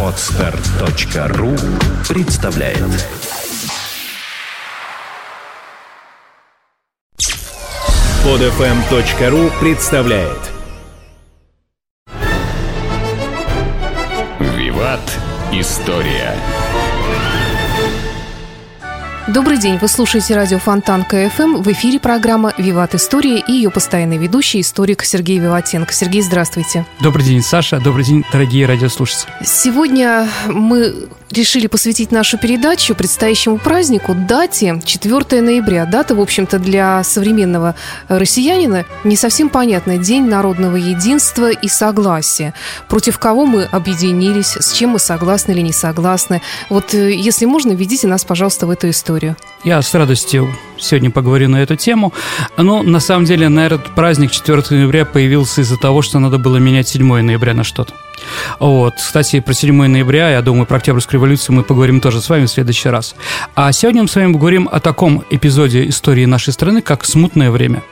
[0.00, 1.56] Отстар.ру
[2.08, 2.78] представляет
[8.22, 10.38] Подфм.ру представляет
[14.38, 15.00] Виват.
[15.52, 16.32] История.
[19.26, 21.62] Добрый день, вы слушаете радио Фонтан КФМ.
[21.62, 25.94] В эфире программа «Виват История» и ее постоянный ведущий, историк Сергей Виватенко.
[25.94, 26.84] Сергей, здравствуйте.
[27.00, 27.80] Добрый день, Саша.
[27.80, 29.32] Добрый день, дорогие радиослушатели.
[29.42, 35.86] Сегодня мы решили посвятить нашу передачу предстоящему празднику, дате 4 ноября.
[35.86, 37.74] Дата, в общем-то, для современного
[38.08, 39.96] россиянина не совсем понятная.
[39.96, 42.52] День народного единства и согласия.
[42.88, 46.42] Против кого мы объединились, с чем мы согласны или не согласны.
[46.68, 49.36] Вот, э, если можно, введите нас, пожалуйста, в эту историю историю.
[49.64, 52.12] Я с радостью сегодня поговорю на эту тему.
[52.56, 56.56] Но на самом деле, на этот праздник 4 ноября появился из-за того, что надо было
[56.56, 57.94] менять 7 ноября на что-то.
[58.58, 58.94] Вот.
[58.96, 62.50] Кстати, про 7 ноября, я думаю, про Октябрьскую революцию мы поговорим тоже с вами в
[62.50, 63.14] следующий раз.
[63.54, 67.82] А сегодня мы с вами поговорим о таком эпизоде истории нашей страны, как «Смутное время».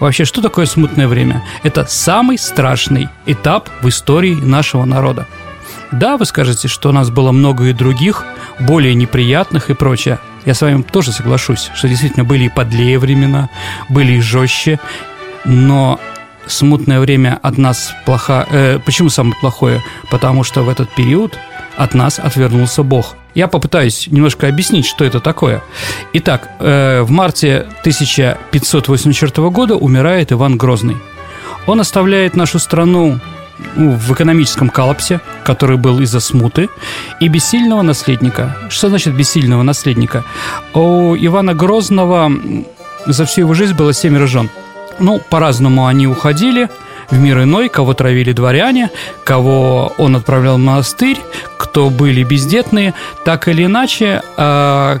[0.00, 1.44] Вообще, что такое смутное время?
[1.62, 5.28] Это самый страшный этап в истории нашего народа.
[5.92, 8.24] Да, вы скажете, что у нас было много и других,
[8.58, 10.18] более неприятных и прочее.
[10.48, 13.50] Я с вами тоже соглашусь, что действительно были и подлее времена,
[13.90, 14.80] были и жестче,
[15.44, 16.00] но
[16.46, 18.46] смутное время от нас плохо.
[18.50, 19.82] Э, почему самое плохое?
[20.10, 21.38] Потому что в этот период
[21.76, 23.14] от нас отвернулся Бог.
[23.34, 25.62] Я попытаюсь немножко объяснить, что это такое.
[26.14, 30.96] Итак, э, в марте 1584 года умирает Иван Грозный.
[31.66, 33.20] Он оставляет нашу страну ну,
[33.76, 36.68] в экономическом коллапсе, который был из-за смуты,
[37.20, 38.56] и бессильного наследника.
[38.68, 40.24] Что значит бессильного наследника?
[40.74, 42.30] У Ивана Грозного
[43.06, 44.50] за всю его жизнь было семеро жен.
[44.98, 46.68] Ну, по-разному они уходили
[47.10, 48.90] в мир иной, кого травили дворяне,
[49.24, 51.18] кого он отправлял в монастырь,
[51.56, 52.94] кто были бездетные.
[53.24, 54.98] Так или иначе, а,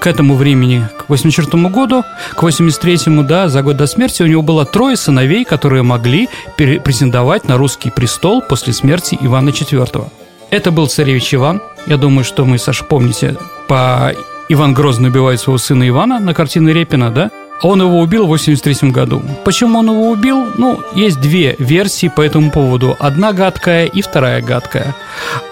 [0.00, 2.04] к этому времени, к 84 году,
[2.34, 7.46] к 83-му, да, за год до смерти, у него было трое сыновей, которые могли претендовать
[7.46, 10.08] на русский престол после смерти Ивана IV.
[10.50, 11.60] Это был царевич Иван.
[11.86, 13.36] Я думаю, что мы, Саша, помните,
[13.68, 14.12] по
[14.48, 17.30] Иван Грозный убивает своего сына Ивана на картине Репина, да?
[17.62, 19.22] Он его убил в 83 году.
[19.44, 20.46] Почему он его убил?
[20.56, 22.96] Ну, есть две версии по этому поводу.
[22.98, 24.94] Одна гадкая и вторая гадкая.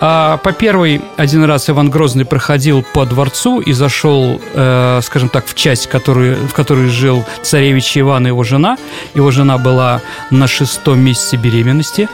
[0.01, 5.47] А по первой, один раз Иван Грозный проходил по дворцу и зашел, э, скажем так,
[5.47, 8.79] в часть, который, в которой жил царевич Иван и его жена.
[9.15, 12.09] Его жена была на шестом месяце беременности.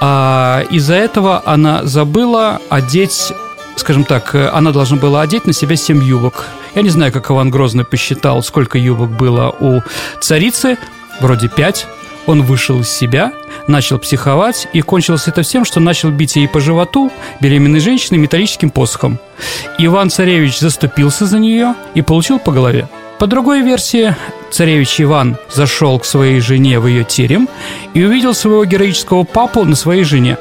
[0.00, 3.32] А из-за этого она забыла одеть
[3.76, 6.46] скажем так, она должна была одеть на себя семь юбок.
[6.74, 9.82] Я не знаю, как Иван Грозный посчитал, сколько юбок было у
[10.20, 10.78] царицы,
[11.20, 11.86] вроде пять.
[12.26, 13.32] Он вышел из себя,
[13.66, 18.70] начал психовать, и кончилось это всем, что начал бить ей по животу беременной женщины металлическим
[18.70, 19.18] посохом.
[19.78, 22.88] Иван-царевич заступился за нее и получил по голове.
[23.18, 24.16] По другой версии,
[24.50, 27.48] царевич Иван зашел к своей жене в ее терем
[27.94, 30.38] и увидел своего героического папу на своей жене.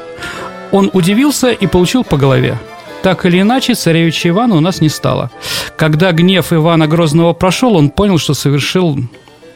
[0.71, 2.57] Он удивился и получил по голове.
[3.01, 5.31] Так или иначе, царевича Ивана у нас не стало.
[5.75, 8.97] Когда гнев Ивана Грозного прошел, он понял, что совершил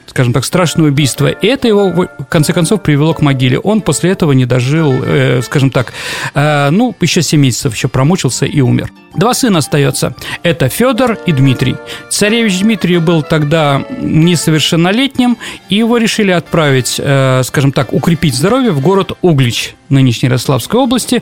[0.08, 1.28] скажем так, страшное убийство.
[1.28, 3.60] И это его, в конце концов, привело к могиле.
[3.60, 5.94] Он после этого не дожил, э, скажем так,
[6.34, 8.92] э, ну, еще 7 месяцев, еще промучился и умер.
[9.16, 10.14] Два сына остается.
[10.44, 11.76] Это Федор и Дмитрий.
[12.10, 15.38] Царевич Дмитрий был тогда несовершеннолетним,
[15.70, 21.22] и его решили отправить, э, скажем так, укрепить здоровье в город Углич, нынешней Ярославской области,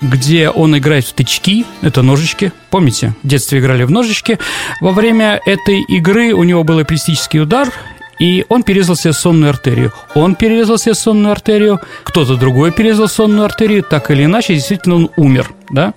[0.00, 4.38] где он играет в тычки, это ножички, помните, в детстве играли в ножички.
[4.80, 7.72] Во время этой игры у него был эпилептический удар,
[8.18, 9.92] и он перерезал себе сонную артерию.
[10.14, 15.10] Он перерезал себе сонную артерию, кто-то другой перерезал сонную артерию, так или иначе, действительно, он
[15.16, 15.50] умер.
[15.70, 15.94] Да?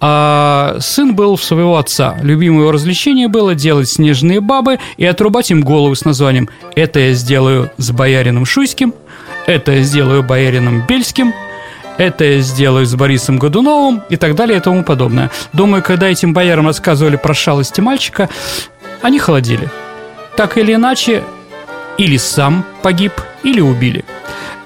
[0.00, 2.16] А сын был в своего отца.
[2.22, 7.12] Любимое его развлечение было делать снежные бабы и отрубать им головы с названием «Это я
[7.12, 8.94] сделаю с боярином Шуйским»,
[9.46, 11.32] «Это я сделаю боярином Бельским»,
[11.98, 15.30] это я сделаю с Борисом Годуновым и так далее и тому подобное.
[15.54, 18.28] Думаю, когда этим боярам рассказывали про шалости мальчика,
[19.00, 19.70] они холодили.
[20.36, 21.24] Так или иначе,
[21.98, 23.12] или сам погиб,
[23.42, 24.04] или убили.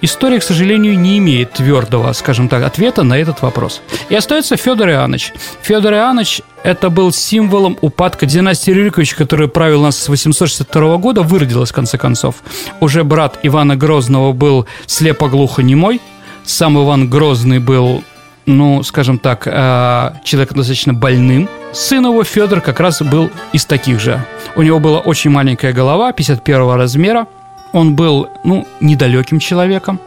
[0.02, 3.82] История, к сожалению, не имеет твердого, скажем так, ответа на этот вопрос.
[4.08, 5.34] И остается Федор Иоаннович.
[5.60, 11.70] Федор Иоаннович– это был символом упадка династии Рюриковича, которая правила нас с 862 года, выродилась
[11.70, 12.36] в конце концов.
[12.80, 16.00] Уже брат Ивана Грозного был слепо-глухо-немой,
[16.44, 18.02] сам Иван Грозный был
[18.46, 21.48] ну, скажем так, э, человек достаточно больным.
[21.72, 24.24] Сын его, Федор, как раз был из таких же.
[24.56, 27.26] У него была очень маленькая голова, 51 размера.
[27.72, 30.00] Он был, ну, недалеким человеком.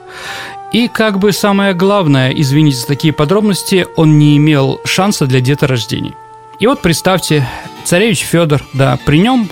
[0.74, 6.16] И как бы самое главное, извините за такие подробности, он не имел шанса для деторождений.
[6.60, 7.48] И вот представьте,
[7.84, 9.48] царевич Федор, да, при нем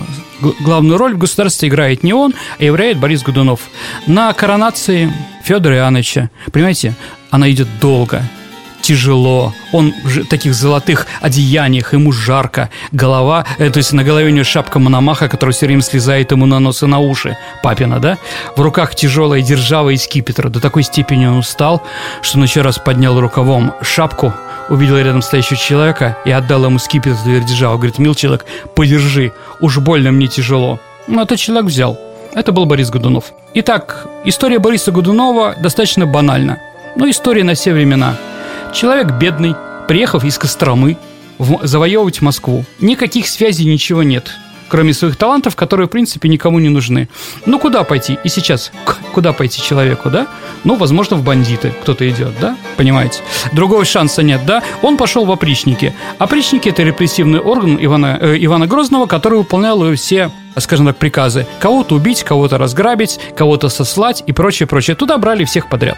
[0.60, 3.60] главную роль в государстве играет не он, а играет Борис Годунов.
[4.06, 5.12] На коронации
[5.44, 6.94] Федора Иоанновича, понимаете,
[7.30, 8.22] она идет долго,
[8.82, 14.30] тяжело, он в таких золотых одеяниях, ему жарко, голова, э, то есть на голове у
[14.30, 18.18] него шапка Мономаха, которая все время слезает ему на нос и на уши, папина, да?
[18.56, 21.82] В руках тяжелая держава из скипетра, до такой степени он устал,
[22.20, 24.34] что он еще раз поднял рукавом шапку,
[24.68, 27.76] увидел рядом стоящего человека и отдал ему скипетр держава.
[27.76, 28.44] Говорит, мил человек,
[28.74, 30.78] подержи, уж больно мне тяжело.
[31.06, 31.98] Ну, этот человек взял.
[32.34, 33.32] Это был Борис Годунов.
[33.54, 36.58] Итак, история Бориса Годунова достаточно банальна.
[36.96, 38.16] Но история на все времена–
[38.72, 39.54] Человек бедный,
[39.86, 40.96] приехав из Костромы,
[41.38, 42.64] в, завоевывать Москву.
[42.80, 44.32] Никаких связей, ничего нет
[44.68, 47.10] кроме своих талантов, которые, в принципе, никому не нужны.
[47.44, 48.18] Ну, куда пойти?
[48.24, 48.72] И сейчас,
[49.12, 50.28] куда пойти человеку, да?
[50.64, 52.56] Ну, возможно, в бандиты кто-то идет, да?
[52.78, 53.20] Понимаете?
[53.52, 54.62] Другого шанса нет, да?
[54.80, 55.94] Он пошел в опричники.
[56.18, 60.30] Опричники– это репрессивный орган Ивана, э, Ивана Грозного, который выполнял все
[60.60, 61.46] скажем так, приказы.
[61.60, 64.96] Кого-то убить, кого-то разграбить, кого-то сослать и прочее, прочее.
[64.96, 65.96] Туда брали всех подряд.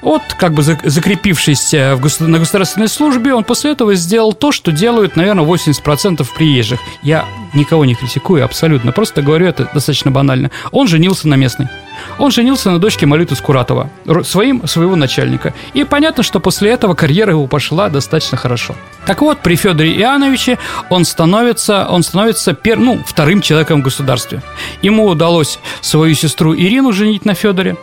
[0.00, 4.52] Вот, как бы закрепившись э, в государ- на государственной службе, он после этого сделал то,
[4.52, 6.80] что делают, наверное, 80% приезжих.
[7.02, 10.50] Я никого не критикую абсолютно, просто говорю это достаточно банально.
[10.70, 11.68] Он женился на местной.
[12.18, 13.90] Он женился на дочке Молиту Скуратова,
[14.24, 15.54] своим, своего начальника.
[15.74, 18.74] И понятно, что после этого карьера его пошла достаточно хорошо.
[19.06, 20.58] Так вот, при Федоре Иоанновиче
[20.90, 24.42] он становится, он становится пер, ну, вторым человеком в государстве.
[24.82, 27.76] Ему удалось свою сестру Ирину женить на Федоре.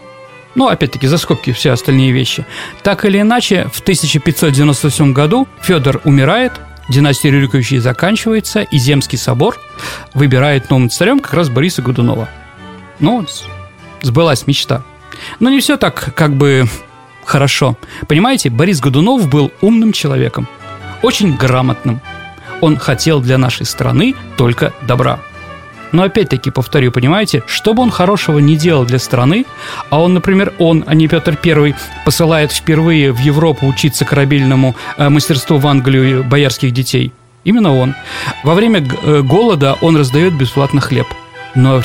[0.56, 2.46] Ну, опять-таки, за скобки все остальные вещи.
[2.84, 6.54] Так или иначе, в 1597 году Федор умирает,
[6.90, 9.58] династия Рюриковичей заканчивается, и Земский собор
[10.14, 12.28] выбирает новым царем как раз Бориса Годунова.
[13.00, 13.26] Ну,
[14.02, 14.84] сбылась мечта.
[15.40, 16.68] Но не все так как бы
[17.26, 17.78] хорошо.
[18.08, 20.48] Понимаете, Борис Годунов был умным человеком,
[21.02, 22.02] очень грамотным.
[22.62, 25.20] Он хотел для нашей страны только добра.
[25.92, 29.46] Но опять-таки повторю, понимаете, что бы он хорошего не делал для страны,
[29.90, 31.76] а он, например, он, а не Петр Первый,
[32.06, 37.12] посылает впервые в Европу учиться корабельному э, мастерству в Англию боярских детей.
[37.44, 37.96] Именно он.
[38.44, 41.08] Во время э, голода он раздает бесплатно хлеб–
[41.56, 41.76] но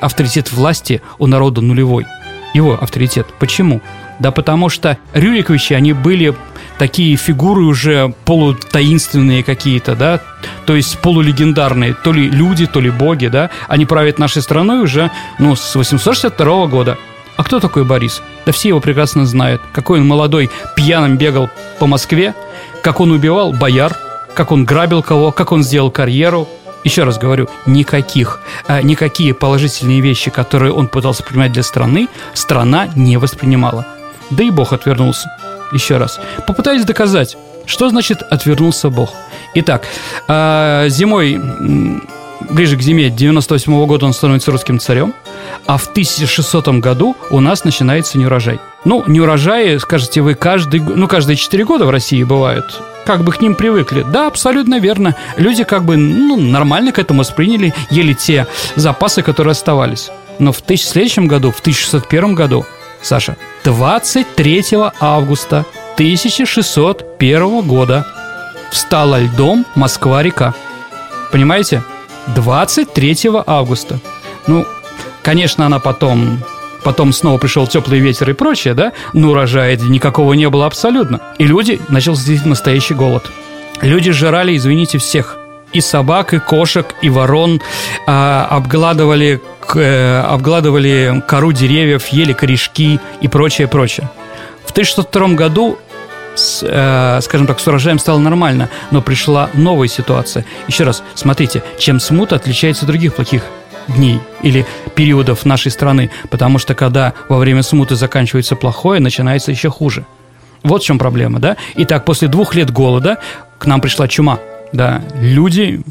[0.00, 2.06] авторитет, власти у народа нулевой.
[2.54, 3.26] Его авторитет.
[3.38, 3.82] Почему?
[4.18, 6.34] Да потому что Рюриковичи, они были
[6.78, 10.20] такие фигуры уже полутаинственные какие-то, да,
[10.64, 15.10] то есть полулегендарные, то ли люди, то ли боги, да, они правят нашей страной уже,
[15.38, 16.98] ну, с 862 года.
[17.36, 18.22] А кто такой Борис?
[18.46, 19.60] Да все его прекрасно знают.
[19.72, 22.34] Какой он молодой, пьяным бегал по Москве,
[22.82, 23.96] как он убивал бояр,
[24.34, 26.48] как он грабил кого, как он сделал карьеру,
[26.86, 32.88] еще раз говорю, никаких, э, никакие положительные вещи, которые он пытался принимать для страны, страна
[32.94, 33.84] не воспринимала.
[34.30, 35.28] Да и Бог отвернулся.
[35.72, 36.20] Еще раз.
[36.46, 37.36] Попытаюсь доказать,
[37.66, 39.10] что значит отвернулся Бог.
[39.54, 39.82] Итак,
[40.28, 41.40] э, зимой
[42.50, 45.12] ближе к зиме 98 -го года он становится русским царем,
[45.66, 48.60] а в 1600 году у нас начинается неурожай.
[48.84, 53.40] Ну, неурожаи, скажете вы, каждый, ну, каждые 4 года в России бывают как бы к
[53.40, 54.02] ним привыкли.
[54.02, 55.14] Да, абсолютно верно.
[55.36, 60.10] Люди как бы ну, нормально к этому восприняли, ели те запасы, которые оставались.
[60.38, 62.66] Но в тысяч, следующем году, в 1601 году,
[63.00, 64.64] Саша, 23
[65.00, 65.64] августа
[65.94, 68.06] 1601 года
[68.70, 70.52] встала льдом Москва-река.
[71.30, 71.82] Понимаете?
[72.34, 74.00] 23 августа.
[74.46, 74.66] Ну,
[75.22, 76.42] конечно, она потом
[76.86, 81.20] потом снова пришел теплый ветер и прочее, да, но урожая никакого не было абсолютно.
[81.36, 83.24] И люди, начался действительно настоящий голод.
[83.82, 85.36] Люди жрали, извините, всех.
[85.72, 87.60] И собак, и кошек, и ворон,
[88.06, 89.40] э, обгладывали,
[89.74, 94.08] э, обгладывали кору деревьев, ели корешки и прочее, прочее.
[94.64, 95.78] В 1602 году
[96.36, 100.44] с, э, скажем так, с урожаем стало нормально, но пришла новая ситуация.
[100.68, 103.42] Еще раз, смотрите, чем смута отличается от других плохих
[103.88, 109.70] дней или периодов нашей страны, потому что когда во время смуты заканчивается плохое, начинается еще
[109.70, 110.04] хуже.
[110.62, 111.56] Вот в чем проблема, да?
[111.76, 113.18] Итак, после двух лет голода
[113.58, 114.40] к нам пришла чума,
[114.72, 115.82] да, люди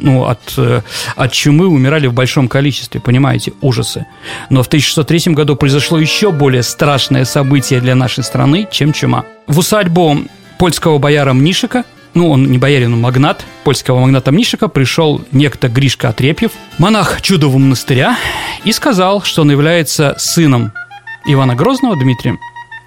[0.00, 0.82] ну, от, э,
[1.16, 4.06] от чумы умирали в большом количестве, понимаете, ужасы.
[4.50, 9.24] Но в 1603 году произошло еще более страшное событие для нашей страны, чем чума.
[9.46, 10.18] В усадьбу
[10.58, 11.84] польского бояра Мнишика
[12.14, 17.58] ну, он не боярин, он магнат, польского магната Мнишика, пришел некто Гришка Отрепьев, монах чудового
[17.58, 18.16] монастыря,
[18.64, 20.72] и сказал, что он является сыном
[21.26, 22.38] Ивана Грозного Дмитрием.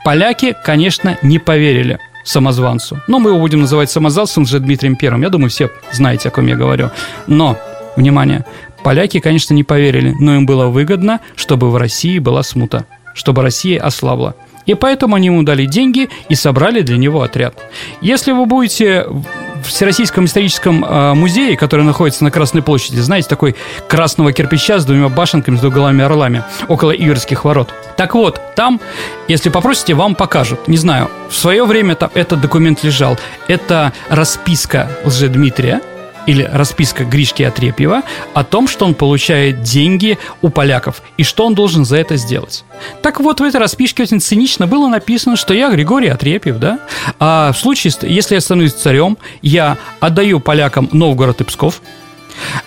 [0.03, 3.01] Поляки, конечно, не поверили самозванцу.
[3.07, 5.21] Но мы его будем называть самозванцем же Дмитрием Первым.
[5.21, 6.91] Я думаю, все знаете, о ком я говорю.
[7.27, 7.57] Но,
[7.95, 8.45] внимание,
[8.83, 13.81] поляки, конечно, не поверили, но им было выгодно, чтобы в России была смута, чтобы Россия
[13.81, 14.35] ослабла.
[14.65, 17.55] И поэтому они ему дали деньги и собрали для него отряд.
[18.01, 23.55] Если вы будете в Всероссийском историческом э, музее, который находится на Красной площади, знаете, такой
[23.87, 27.73] красного кирпича с двумя башенками, с двуглавыми орлами, около Иверских ворот.
[27.95, 28.79] Так вот, там,
[29.27, 30.67] если попросите, вам покажут.
[30.67, 33.19] Не знаю, в свое время там этот документ лежал.
[33.47, 35.81] Это расписка Лжедмитрия,
[36.27, 41.55] или расписка Гришки Отрепьева о том, что он получает деньги у поляков и что он
[41.55, 42.63] должен за это сделать.
[43.01, 46.79] Так вот, в этой расписке очень цинично было написано, что я Григорий Отрепьев, да,
[47.19, 51.81] а в случае, если я становлюсь царем, я отдаю полякам Новгород и Псков,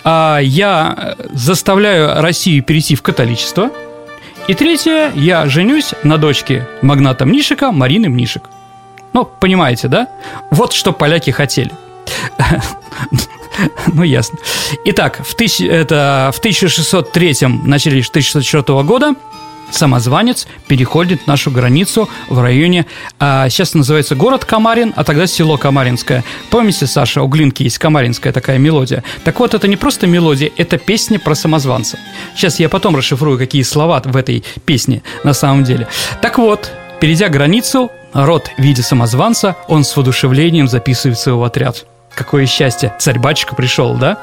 [0.03, 3.71] а я заставляю Россию перейти в католичество,
[4.47, 8.43] и третье, я женюсь на дочке магната Мнишика Марины Мнишек.
[9.11, 10.07] Ну, понимаете, да?
[10.51, 11.71] Вот что поляки хотели.
[13.93, 14.37] Ну, ясно.
[14.83, 19.15] Итак, в, тысяч, это, в 1603, начале 1604 года
[19.71, 22.85] самозванец переходит нашу границу в районе,
[23.19, 26.23] а, сейчас называется город Камарин, а тогда село Камаринское.
[26.49, 29.03] Помните, Саша, у Глинки есть Камаринская такая мелодия?
[29.23, 31.97] Так вот, это не просто мелодия, это песня про самозванца.
[32.35, 35.87] Сейчас я потом расшифрую, какие слова в этой песне на самом деле.
[36.21, 42.45] Так вот, перейдя границу, род в виде самозванца, он с воодушевлением записывается в отряд какое
[42.45, 44.17] счастье, царь-батюшка пришел, да?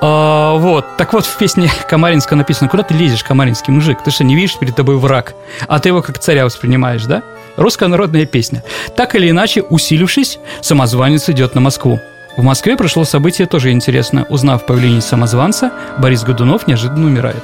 [0.00, 4.02] А, вот, так вот, в песне Камаринска написано, куда ты лезешь, камаринский мужик?
[4.04, 5.34] Ты что, не видишь перед тобой враг?
[5.66, 7.22] А ты его как царя воспринимаешь, да?
[7.56, 8.62] Русская народная песня.
[8.96, 12.00] Так или иначе, усилившись, самозванец идет на Москву.
[12.36, 14.24] В Москве прошло событие тоже интересно.
[14.28, 17.42] Узнав появление самозванца, Борис Годунов неожиданно умирает.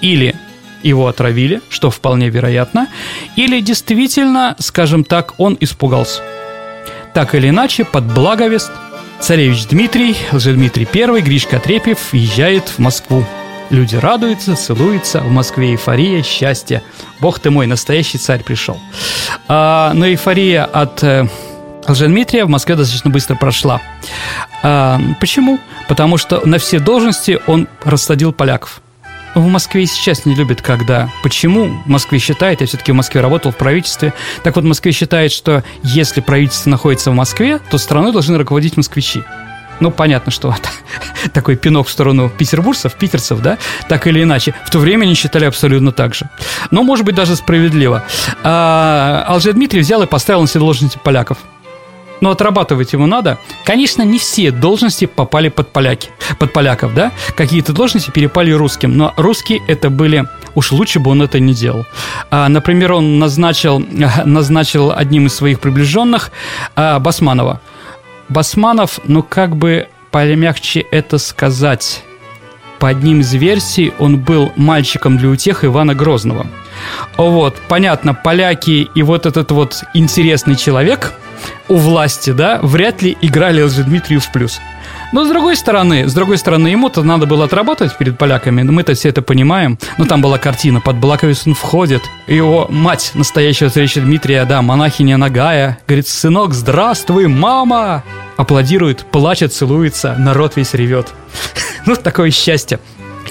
[0.00, 0.34] Или
[0.82, 2.88] его отравили, что вполне вероятно,
[3.36, 6.22] или действительно, скажем так, он испугался.
[7.14, 8.70] Так или иначе, под благовест
[9.20, 13.24] Царевич Дмитрий, Лжедмитрий I, Гришка Трепьев въезжает в Москву.
[13.68, 16.82] Люди радуются, целуются, в Москве эйфория, счастье.
[17.20, 18.80] Бог ты мой, настоящий царь пришел.
[19.46, 21.28] А, но эйфория от э,
[21.86, 23.80] Лжедмитрия в Москве достаточно быстро прошла.
[24.62, 25.60] А, почему?
[25.88, 28.80] Потому что на все должности он рассадил поляков–
[29.34, 31.10] в Москве сейчас не любят, когда.
[31.22, 31.68] Почему?
[31.84, 35.32] В Москве считает, я все-таки в Москве работал в правительстве, так вот в Москве считает,
[35.32, 39.22] что если правительство находится в Москве, то страной должны руководить москвичи.
[39.80, 40.54] Ну, понятно, что
[41.32, 43.56] такой пинок в сторону петербуржцев, питерцев, да,
[43.88, 44.54] так или иначе.
[44.66, 46.28] В то время они считали абсолютно так же.
[46.70, 48.04] Но, может быть, даже справедливо.
[48.42, 51.38] А, Алжир Дмитрий взял и поставил на все должности поляков
[52.20, 53.38] но отрабатывать его надо.
[53.64, 57.12] Конечно, не все должности попали под поляки, под поляков, да?
[57.36, 61.86] Какие-то должности перепали русским, но русские это были уж лучше бы он это не делал.
[62.30, 63.78] А, например, он назначил,
[64.24, 66.30] назначил одним из своих приближенных
[66.76, 67.60] а, Басманова.
[68.28, 72.02] Басманов, ну как бы помягче это сказать,
[72.78, 76.46] по одним из версий он был мальчиком для утех Ивана Грозного.
[77.16, 81.12] Вот, понятно, поляки и вот этот вот интересный человек–
[81.68, 84.60] у власти, да, вряд ли играли Дмитрию в плюс.
[85.12, 89.08] Но с другой стороны, с другой стороны, ему-то надо было отрабатывать перед поляками, мы-то все
[89.08, 89.78] это понимаем.
[89.98, 95.16] Но там была картина, под Балаковец он входит, его мать настоящего царевича Дмитрия, да, монахиня
[95.16, 98.04] Нагая, говорит, сынок, здравствуй, мама!
[98.36, 101.08] Аплодирует, плачет, целуется, народ весь ревет.
[101.86, 102.78] Ну, такое счастье.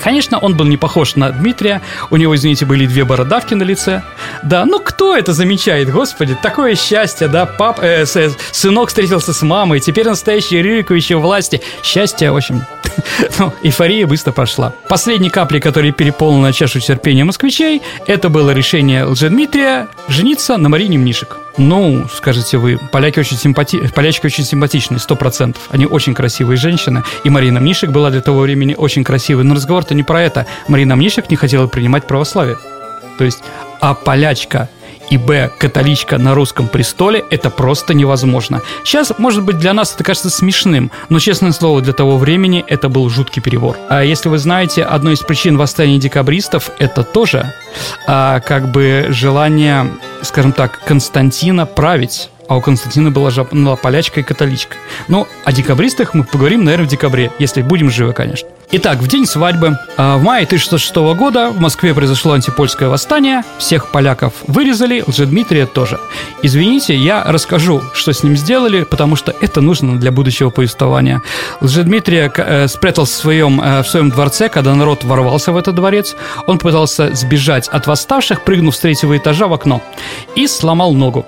[0.02, 4.04] Конечно, он был не похож на Дмитрия, у него, извините, были две бородавки на лице.
[4.44, 9.42] Да, ну кто это замечает, господи, такое счастье, да, пап, э, э, сынок встретился с
[9.42, 11.62] мамой, теперь настоящий Рюрикович власти.
[11.84, 12.66] Счастье, в общем,
[13.40, 14.74] ну, эйфория быстро прошла.
[14.88, 21.38] Последней каплей, которая переполнила чашу терпения москвичей, это было решение Лжедмитрия жениться на Марине Мнишек.
[21.60, 23.86] Ну, скажете вы, поляки очень симпати...
[23.94, 25.64] полячки очень симпатичные, сто процентов.
[25.70, 27.04] Они очень красивые женщины.
[27.26, 29.44] И Марина Мнишек была для того времени очень красивой.
[29.44, 30.48] Но разговор-то не про это.
[30.70, 32.58] Марина Мнишек не хотела принимать православие.
[33.18, 33.44] То есть,
[33.82, 34.70] а полячка
[35.10, 35.52] и б.
[35.58, 38.62] католичка на русском престоле– это просто невозможно.
[38.84, 42.90] Сейчас, может быть, для нас это кажется смешным, но, честное слово, для того времени это
[42.90, 43.78] был жуткий перебор.
[43.90, 47.54] А если вы знаете, одной из причин восстания декабристов– это тоже
[48.08, 49.88] а, как бы желание,
[50.22, 54.76] скажем так, Константина править а у Константина была, жаб, была полячка и католичка.
[55.08, 58.50] Ну, о декабристах мы поговорим, наверное, в декабре, если будем живы, конечно.
[58.72, 63.92] Итак, в день свадьбы, а, в мае 1606 года в Москве произошло антипольское восстание, всех
[63.92, 66.00] поляков вырезали, Лжедмитрия тоже.
[66.42, 71.22] Извините, я расскажу, что с ним сделали, потому что это нужно для будущего повествования.
[71.62, 76.16] Лжедмитрия э, спрятался в своем, э, в своем дворце, когда народ ворвался в этот дворец.
[76.48, 79.82] Он пытался сбежать от восставших, прыгнув с третьего этажа в окно
[80.36, 81.26] и сломал ногу.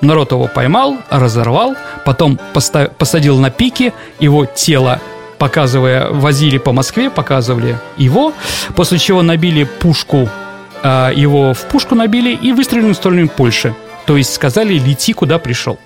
[0.00, 2.38] Народ его поймал, разорвал, потом
[2.98, 5.00] посадил на пике, его тело
[5.38, 8.34] показывая, возили по Москве, показывали его,
[8.76, 10.28] после чего набили пушку
[10.82, 13.74] а, его в пушку набили и выстрелили в сторону Польши.
[14.06, 15.78] То есть сказали, лети, куда пришел.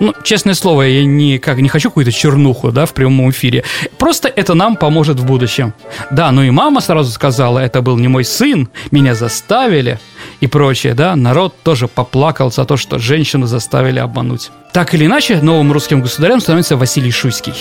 [0.00, 3.64] Ну, честное слово, я не, как, не хочу какую-то чернуху, да, в прямом эфире.
[3.98, 5.72] Просто это нам поможет в будущем.
[6.10, 9.98] Да, ну и мама сразу сказала, это был не мой сын, меня заставили
[10.40, 11.14] и прочее, да.
[11.16, 14.50] Народ тоже поплакал за то, что женщину заставили обмануть.
[14.72, 17.54] Так или иначе, новым русским государем становится Василий Шуйский.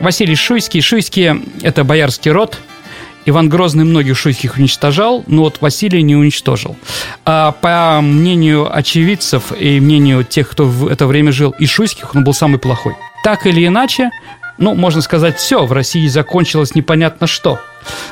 [0.00, 0.80] Василий Шуйский.
[0.80, 2.58] Шуйские– это боярский род,
[3.28, 6.76] Иван Грозный многих шуйских уничтожал, но вот Василий не уничтожил.
[7.26, 12.24] А по мнению очевидцев и мнению тех, кто в это время жил, и шуйских он
[12.24, 12.96] был самый плохой.
[13.22, 14.10] Так или иначе,
[14.56, 17.60] ну, можно сказать, все, в России закончилось непонятно что.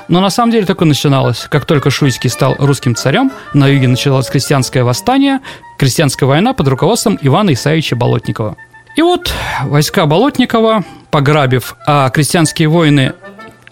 [0.09, 1.47] Но на самом деле такое начиналось.
[1.51, 5.41] Как только Шуйский стал русским царем, на юге началось крестьянское восстание,
[5.79, 8.57] крестьянская война под руководством Ивана Исаевича Болотникова.
[8.97, 9.33] И вот
[9.65, 13.13] войска Болотникова, пограбив, а крестьянские воины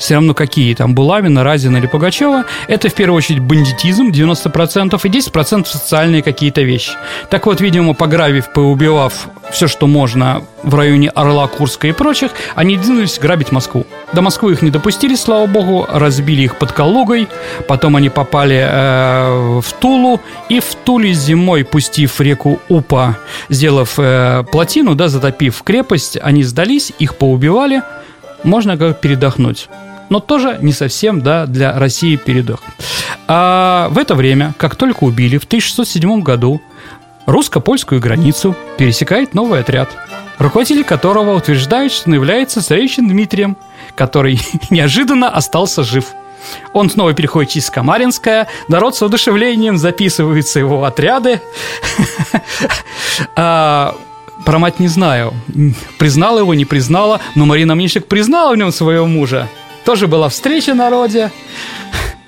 [0.05, 5.09] все равно какие там, Булавина, Разина или Пугачева, это в первую очередь бандитизм 90% и
[5.09, 6.93] 10% социальные какие-то вещи.
[7.31, 12.77] Так вот, видимо, пограбив, поубивав все, что можно в районе Орла, Курска и прочих, они
[12.77, 13.87] двинулись грабить Москву.
[14.13, 17.27] До Москвы их не допустили, слава богу, разбили их под Калугой,
[17.67, 20.21] потом они попали э, в Тулу,
[20.51, 23.17] и в Туле зимой, пустив реку Упа,
[23.49, 27.81] сделав э, плотину, да, затопив крепость, они сдались, их поубивали,
[28.43, 29.71] можно как передохнуть
[30.11, 32.61] но тоже не совсем да, для России передох.
[33.27, 36.61] А в это время, как только убили, в 1607 году
[37.27, 39.89] русско-польскую границу пересекает новый отряд,
[40.39, 43.57] руководитель которого утверждает, что он является царевичем Дмитрием,
[43.95, 46.07] который неожиданно остался жив.
[46.75, 51.41] Он снова переходит через Камаринское, народ с удушевлением записываются его отряды.
[53.37, 53.95] А,
[54.45, 55.33] про мать не знаю,
[55.99, 59.49] признала его, не признала, но Марина Мнишек признала в нем своего мужа.
[59.85, 61.31] Тоже была встреча на роде.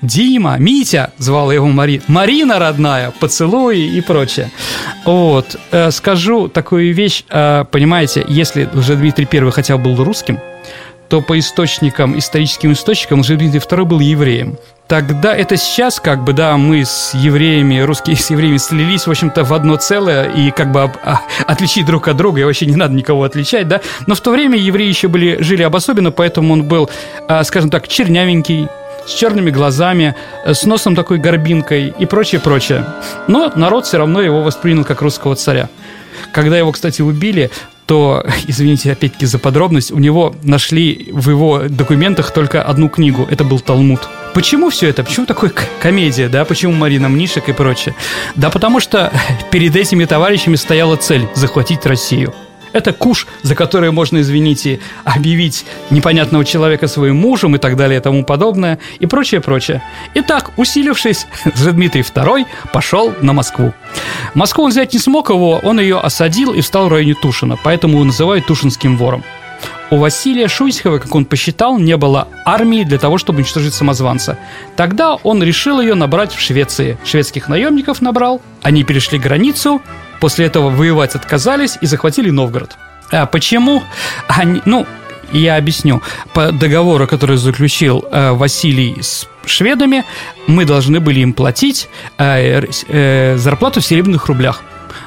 [0.02, 4.50] Дима, Митя, звала его Мари, Марина родная, поцелуи и прочее.
[5.04, 10.38] Вот, э, скажу такую вещь, э, понимаете, если уже Дмитрий Первый хотя бы был русским,
[11.08, 14.58] то по источникам, историческим источникам уже Дмитрий II был евреем.
[14.88, 19.44] Тогда это сейчас, как бы, да, мы с евреями, русские с евреями слились, в общем-то,
[19.44, 22.94] в одно целое, и как бы а, отличить друг от друга, и вообще не надо
[22.94, 23.80] никого отличать, да.
[24.06, 26.88] Но в то время евреи еще были, жили обособленно, поэтому он был,
[27.28, 28.68] а, скажем так, чернявенький,
[29.06, 32.84] с черными глазами, с носом такой горбинкой и прочее, прочее.
[33.28, 35.68] Но народ все равно его воспринял как русского царя.
[36.32, 37.50] Когда его, кстати, убили,
[37.86, 43.26] то, извините опять-таки за подробность, у него нашли в его документах только одну книгу.
[43.30, 44.08] Это был Талмуд.
[44.34, 45.02] Почему все это?
[45.02, 46.44] Почему такой комедия, да?
[46.44, 47.94] Почему Марина Мнишек и прочее?
[48.34, 49.12] Да потому что
[49.50, 52.34] перед этими товарищами стояла цель– захватить Россию.
[52.76, 58.02] Это куш, за который можно, извините, объявить непонятного человека своим мужем и так далее и
[58.02, 59.82] тому подобное, и прочее, прочее.
[60.12, 61.26] Итак, усилившись,
[61.72, 63.72] Дмитрий II пошел на Москву.
[64.34, 67.94] Москву он взять не смог его, он ее осадил и встал в районе Тушина, поэтому
[67.94, 69.24] его называют Тушинским вором.
[69.88, 74.36] У Василия Шуйского, как он посчитал, не было армии для того, чтобы уничтожить самозванца.
[74.74, 76.98] Тогда он решил ее набрать в Швеции.
[77.04, 79.80] Шведских наемников набрал, они перешли границу,
[80.20, 82.76] после этого воевать отказались и захватили Новгород.
[83.12, 83.84] А почему?
[84.26, 84.86] Они, ну,
[85.32, 86.02] я объясню.
[86.34, 90.04] По договору, который заключил э, Василий с шведами,
[90.48, 94.62] мы должны были им платить э, э, зарплату в серебряных рублях.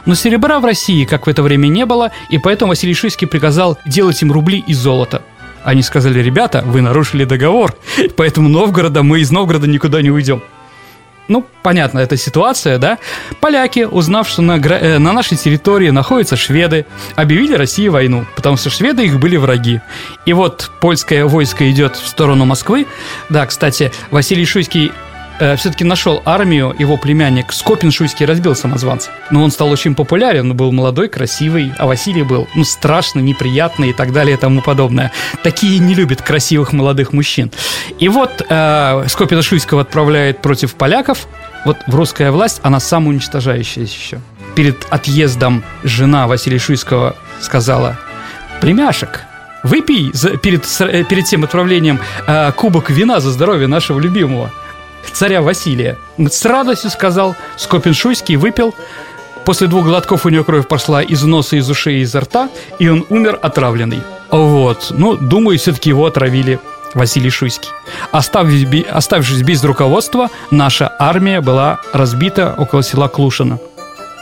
[0.10, 3.78] Но серебра в России, как в это время, не было, и поэтому Василий Шуйский приказал
[3.86, 5.22] делать им рубли из золота.
[5.63, 7.76] Они сказали, ребята, вы нарушили договор,
[8.17, 10.41] поэтому Новгорода, мы из Новгорода никуда не уйдем.
[11.28, 12.98] Ну, понятно, эта ситуация, да?
[13.39, 18.72] Поляки, узнав, что на, э, на нашей территории находятся шведы, объявили России войну, потому что
[18.72, 19.80] шведы их были враги.
[20.26, 22.88] И вот польское войско идет в сторону Москвы.
[23.30, 24.91] Да, кстати, Василий Шуйский
[25.39, 29.12] э, все-таки нашел армию, его племянник Скопин Шуйский разбил самозванца.
[29.32, 33.89] Но он стал очень популярен, он был молодой, красивый, а Василий был, ну, страшный, неприятный
[33.89, 35.12] и так далее и тому подобное.
[35.43, 37.52] Такие не любят красивых молодых мужчин.
[37.99, 41.28] И вот э, Скопина Шуйского отправляет против поляков.
[41.65, 44.19] Вот в русская власть, она самоуничтожающая еще.
[44.56, 47.97] Перед отъездом жена Василия Шуйского сказала,
[48.62, 49.21] «Племяшек,
[49.63, 50.65] выпей перед,
[51.08, 54.52] перед тем отправлением э, кубок вина за здоровье нашего любимого
[55.14, 55.98] царя Василия.
[56.18, 58.74] С радостью сказал, Скопин-Шуйский выпил.
[59.46, 63.06] После двух глотков у него кровь пошла из носа, из ушей, изо рта, и он
[63.10, 64.02] умер отравленный.
[64.32, 64.88] Вот.
[64.92, 66.60] Ну, думаю, все-таки его отравили
[66.94, 67.70] Василий Шуйский.
[68.12, 73.60] Оставшись без руководства, наша армия была разбита около села Клушино.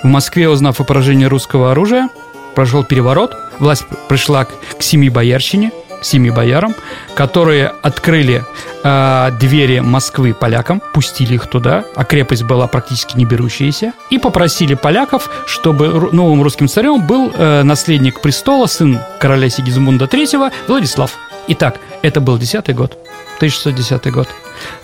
[0.03, 2.09] В Москве, узнав о поражении русского оружия,
[2.55, 5.71] прошел переворот, власть пришла к, к семи боярщине–
[6.07, 6.75] семи боярам,
[7.15, 8.43] которые открыли
[8.83, 14.73] э, двери Москвы полякам, пустили их туда, а крепость была практически не берущаяся, и попросили
[14.73, 21.11] поляков, чтобы новым русским царем был э, наследник престола, сын короля Сигизмунда III Владислав.
[21.47, 22.97] Итак, это был 10 год,
[23.37, 24.27] 1610 год.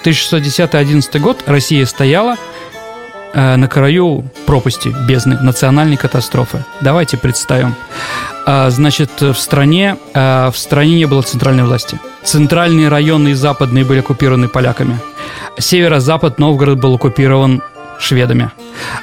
[0.03, 2.37] 1610-11 год Россия стояла
[3.33, 6.63] э, на краю пропасти, бездны, национальной катастрофы.
[6.81, 7.75] Давайте представим.
[8.45, 11.99] Э, значит, в стране, э, в стране не было центральной власти.
[12.23, 14.99] Центральные районы и западные были оккупированы поляками.
[15.57, 17.61] Северо-запад Новгород был оккупирован
[17.99, 18.51] шведами.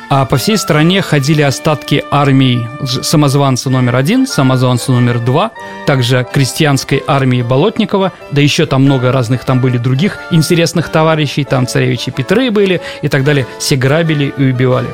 [0.09, 2.66] А по всей стране ходили остатки армии
[3.03, 5.53] самозванца номер один, самозванца номер два,
[5.87, 11.66] также крестьянской армии Болотникова, да еще там много разных там были других интересных товарищей, там
[11.66, 13.46] царевичи Петры были и так далее.
[13.59, 14.88] Все грабили и убивали.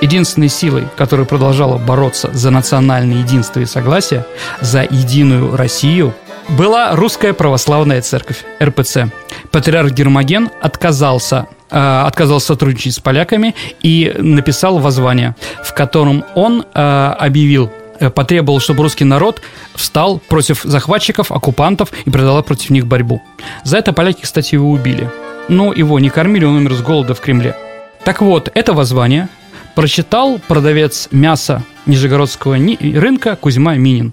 [0.00, 4.24] Единственной силой, которая продолжала бороться за национальное единство и согласие,
[4.60, 6.14] за единую Россию,
[6.48, 9.10] была Русская Православная Церковь, РПЦ.
[9.50, 17.70] Патриарх Гермоген отказался отказался сотрудничать с поляками и написал воззвание, в котором он э, объявил
[17.98, 19.40] э, потребовал, чтобы русский народ
[19.74, 23.22] встал против захватчиков, оккупантов и продала против них борьбу.
[23.64, 25.10] За это поляки, кстати, его убили.
[25.48, 27.56] Но его не кормили, он умер с голода в Кремле.
[28.04, 29.28] Так вот, это воззвание
[29.74, 34.12] прочитал продавец мяса Нижегородского рынка Кузьма Минин.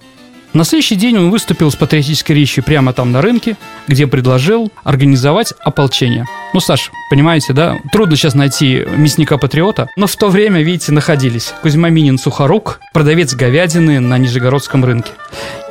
[0.57, 5.53] На следующий день он выступил с патриотической речью прямо там на рынке, где предложил организовать
[5.63, 6.25] ополчение.
[6.51, 7.77] Ну, Саш, понимаете, да?
[7.91, 13.99] Трудно сейчас найти мясника-патриота, но в то время, видите, находились Кузьма Минин Сухорук, продавец говядины
[13.99, 15.11] на Нижегородском рынке.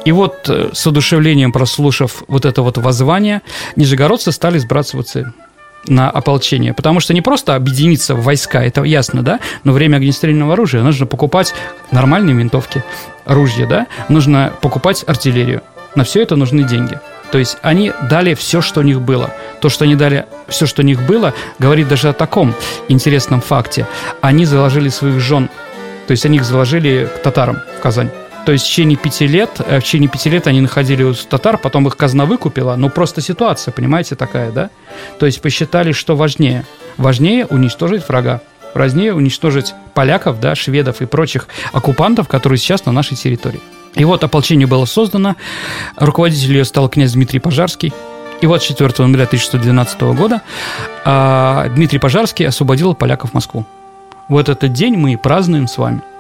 [0.05, 3.43] И вот э, с одушевлением прослушав вот это вот воззвание,
[3.75, 5.35] нижегородцы стали сбрасываться
[5.87, 6.75] на ополчение.
[6.75, 11.07] Потому что не просто объединиться в войска, это ясно, да, но время огнестрельного оружия нужно
[11.07, 11.55] покупать
[11.91, 12.83] нормальные винтовки,
[13.25, 15.63] ружья, да, нужно покупать артиллерию.
[15.95, 16.99] На все это нужны деньги.
[17.31, 19.35] То есть они дали все, что у них было.
[19.61, 22.55] То, что они дали все, что у них было, говорит даже о таком
[22.89, 23.87] интересном факте.
[24.21, 25.49] Они заложили своих жен,
[26.07, 28.11] то есть они их заложили к татарам в Казань.
[28.47, 31.59] То есть в течение пяти лет, э, в течение пяти лет они находили у татар,
[31.59, 32.77] потом их казна выкупила.
[32.77, 34.71] Ну, просто ситуация, понимаете, такая, да?
[35.19, 36.65] То есть посчитали, что важнее.
[36.97, 38.41] Важнее уничтожить врага.
[38.73, 43.61] Важнее уничтожить поляков, да, шведов и прочих оккупантов, которые сейчас на нашей территории.
[43.97, 45.35] И вот ополчение было создано.
[45.97, 47.93] Руководителем ее стал князь Дмитрий Пожарский.
[48.41, 50.43] И вот 4 ноября 1612 года
[51.05, 53.67] а, Дмитрий Пожарский освободил поляков Москву.
[54.29, 56.03] Вот этот день мы и празднуем с вами–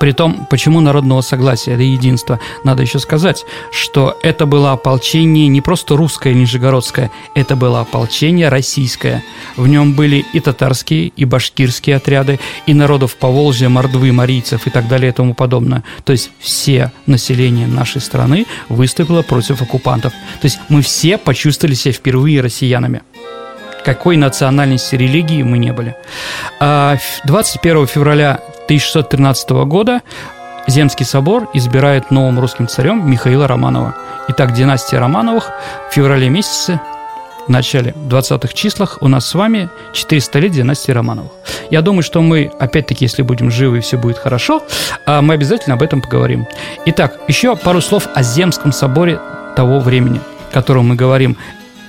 [0.00, 5.60] при том, почему народного согласия или единства, надо еще сказать, что это было ополчение не
[5.60, 9.22] просто русское нижегородское, это было ополчение российское.
[9.56, 14.88] В нем были и татарские, и башкирские отряды, и народов Поволжья, Мордвы, Марийцев и так
[14.88, 15.84] далее и тому подобное.
[16.04, 20.14] То есть все население нашей страны выступило против оккупантов.
[20.40, 23.02] То есть мы все почувствовали себя впервые россиянами
[23.84, 25.94] какой национальности религии мы не были.
[26.60, 30.02] 21 а февраля 1613 года
[30.66, 33.94] Земский собор избирает новым русским царем Михаила Романова.
[34.28, 35.50] Итак, династия Романовых
[35.90, 36.80] в феврале месяце,
[37.46, 41.32] в начале 20-х числах у нас с вами 400 лет династии Романовых.
[41.70, 44.62] Я думаю, что мы, опять-таки, если будем живы и все будет хорошо,
[45.06, 46.46] а мы обязательно об этом поговорим.
[46.86, 49.18] Итак, еще пару слов о Земском соборе
[49.56, 51.36] того времени, о котором мы говорим.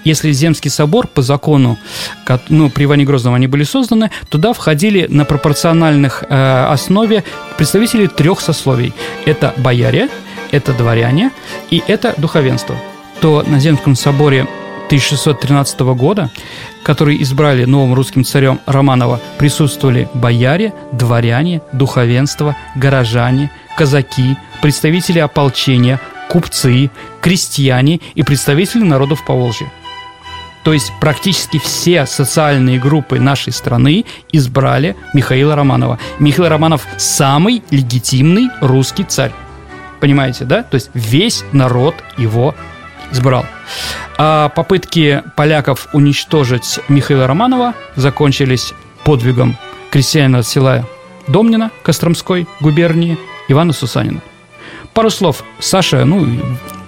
[0.04, 1.78] Если Земский собор по закону,
[2.50, 7.24] ну, при Иване Грозном они были созданы, туда входили на пропорциональных э, основе
[7.58, 8.94] представители трех сословий.
[9.26, 10.10] Это бояре,
[10.52, 11.32] это дворяне
[11.70, 12.76] и это духовенство.
[13.20, 14.48] То на Земском соборе
[14.88, 16.30] 1613 года,
[16.84, 26.92] который избрали новым русским царем Романова, присутствовали бояре, дворяне, духовенство, горожане, казаки, представители ополчения, купцы,
[27.22, 29.72] крестьяне и представители народов Поволжья.
[30.64, 35.98] То есть практически все социальные группы нашей страны избрали Михаила Романова.
[36.20, 39.32] Михаил Романов самый легитимный русский царь.
[40.00, 40.64] Понимаете, да?
[40.64, 42.56] То есть весь народ его
[43.12, 43.46] избрал.
[44.18, 49.58] А попытки поляков уничтожить Михаила Романова закончились подвигом
[49.92, 50.88] крестьянина села
[51.28, 54.22] Домнина Костромской губернии Ивана Сусанина.
[54.94, 55.44] Пару слов.
[55.60, 56.28] Саша, ну,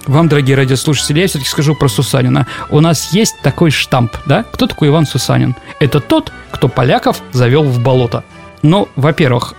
[0.06, 2.46] вам, дорогие радиослушатели, я все-таки скажу про Сусанина.
[2.70, 4.44] У нас есть такой штамп, да?
[4.52, 5.54] Кто такой Иван Сусанин?
[5.80, 8.24] Это тот, кто поляков завел в болото.
[8.62, 9.54] Ну, во-первых,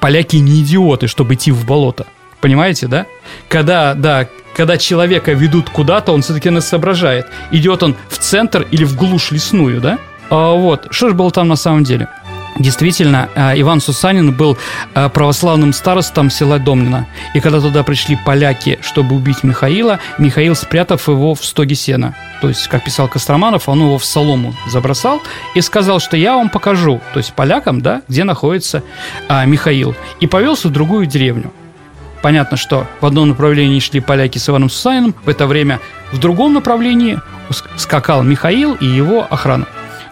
[0.00, 2.06] поляки не идиоты, чтобы идти в болото.
[2.40, 3.06] Понимаете, да?
[3.48, 7.26] Когда, да, когда человека ведут куда-то, он все-таки нас соображает.
[7.50, 9.98] Идет он в центр или в глушь лесную, да?
[10.30, 12.08] А вот, что же было там на самом деле?
[12.58, 14.58] Действительно, э, Иван Сусанин был
[14.94, 17.06] э, православным старостом села Домнина.
[17.34, 22.48] И когда туда пришли поляки, чтобы убить Михаила, Михаил, спрятав его в стоге сена, то
[22.48, 25.22] есть, как писал Костроманов, он его в солому забросал
[25.54, 28.82] и сказал, что я вам покажу, то есть полякам, да, где находится
[29.28, 31.52] а, Михаил, и повелся в другую деревню.
[32.22, 35.78] Понятно, что в одном направлении шли поляки с Иваном Сусаниным, в это время
[36.12, 37.20] в другом направлении
[37.76, 39.66] скакал Михаил и его охрана.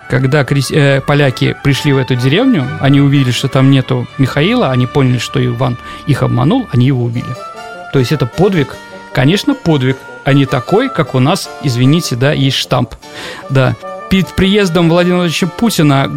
[0.09, 5.19] Когда э, поляки пришли в эту деревню, они увидели, что там нету Михаила, они поняли,
[5.19, 7.37] что Иван их обманул, они его убили.
[7.92, 8.77] То есть это подвиг,
[9.12, 12.95] конечно, подвиг, а не такой, как у нас, извините, да, есть штамп.
[13.51, 13.75] Да,
[14.11, 16.11] перед приездом Владимира Владимировича Путина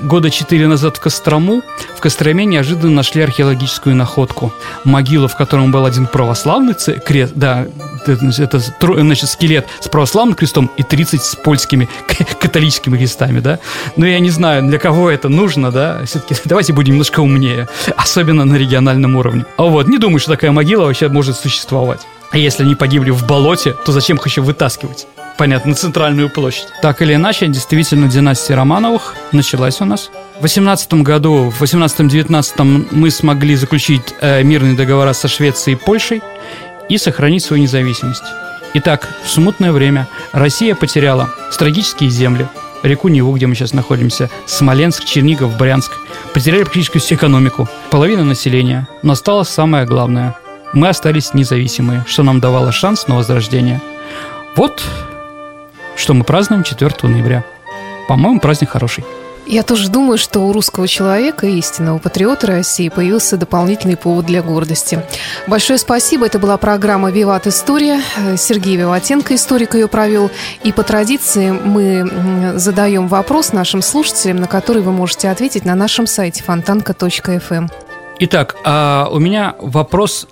[0.00, 1.62] года четыре назад в Кострому,
[1.96, 4.52] в Костроме неожиданно нашли археологическую находку.
[4.84, 7.66] Могила, в котором был один православный крест, да,
[8.12, 11.88] это значит, скелет с православным крестом и 30 с польскими
[12.40, 13.58] католическими крестами, да.
[13.96, 16.04] Но я не знаю, для кого это нужно, да.
[16.04, 19.44] Все-таки давайте будем немножко умнее, особенно на региональном уровне.
[19.56, 22.00] А вот, не думаю, что такая могила вообще может существовать.
[22.30, 25.06] А если они погибли в болоте, то зачем их еще вытаскивать?
[25.36, 26.68] понятно, на центральную площадь.
[26.82, 30.10] Так или иначе, действительно, династия Романовых началась у нас.
[30.38, 36.22] В 18 году, в 18-19 мы смогли заключить э, мирные договора со Швецией и Польшей
[36.88, 38.24] и сохранить свою независимость.
[38.74, 42.46] Итак, в смутное время Россия потеряла стратегические земли,
[42.82, 45.92] реку Неву, где мы сейчас находимся, Смоленск, Чернигов, Брянск.
[46.34, 48.86] Потеряли практически всю экономику, половина населения.
[49.02, 50.36] Но осталось самое главное.
[50.72, 53.80] Мы остались независимые, что нам давало шанс на возрождение.
[54.56, 54.82] Вот
[55.96, 57.44] что мы празднуем 4 ноября.
[58.08, 59.04] По-моему, праздник хороший.
[59.46, 65.04] Я тоже думаю, что у русского человека, истинного патриота России, появился дополнительный повод для гордости.
[65.46, 66.26] Большое спасибо.
[66.26, 68.00] Это была программа «Виват История».
[68.36, 70.30] Сергей Виватенко, историк, ее провел.
[70.64, 76.08] И по традиции мы задаем вопрос нашим слушателям, на который вы можете ответить на нашем
[76.08, 77.54] сайте фонтанка.фм.
[77.54, 77.70] Эм.
[78.18, 80.26] Итак, а у меня вопрос,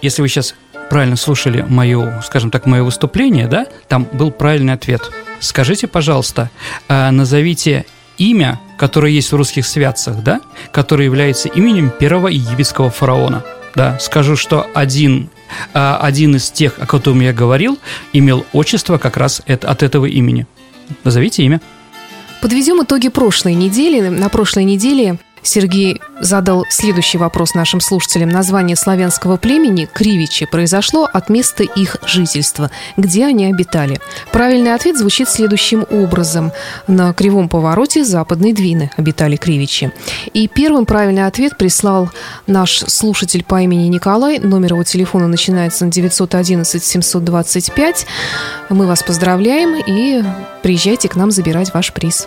[0.00, 0.54] если вы сейчас
[0.90, 5.02] правильно слушали мое, скажем так, мое выступление, да, там был правильный ответ.
[5.40, 6.50] Скажите, пожалуйста,
[6.88, 7.84] а, назовите
[8.18, 10.40] имя, которое есть в русских святцах, да,
[10.72, 13.44] которое является именем первого египетского фараона.
[13.74, 15.30] Да, скажу, что один,
[15.72, 17.78] а, один из тех, о котором я говорил,
[18.12, 20.46] имел отчество как раз от этого имени.
[21.04, 21.60] Назовите имя.
[22.40, 24.08] Подведем итоги прошлой недели.
[24.08, 28.28] На прошлой неделе Сергей задал следующий вопрос нашим слушателям.
[28.28, 34.00] Название славянского племени Кривичи произошло от места их жительства, где они обитали.
[34.32, 36.52] Правильный ответ звучит следующим образом.
[36.86, 39.92] На кривом повороте западной Двины обитали Кривичи.
[40.32, 42.10] И первым правильный ответ прислал
[42.46, 44.38] наш слушатель по имени Николай.
[44.38, 48.06] Номер его телефона начинается на 911 725.
[48.70, 50.24] Мы вас поздравляем и
[50.62, 52.26] приезжайте к нам забирать ваш приз.